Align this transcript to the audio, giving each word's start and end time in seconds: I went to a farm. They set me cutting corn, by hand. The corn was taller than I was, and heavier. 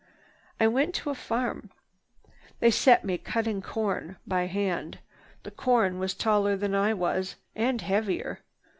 I 0.59 0.65
went 0.65 0.95
to 0.95 1.11
a 1.11 1.13
farm. 1.13 1.69
They 2.59 2.71
set 2.71 3.05
me 3.05 3.19
cutting 3.19 3.61
corn, 3.61 4.17
by 4.25 4.47
hand. 4.47 4.97
The 5.43 5.51
corn 5.51 5.99
was 5.99 6.15
taller 6.15 6.57
than 6.57 6.73
I 6.73 6.91
was, 6.95 7.35
and 7.55 7.79
heavier. 7.79 8.39